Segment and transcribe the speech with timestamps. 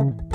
[0.00, 0.29] Mm-hmm.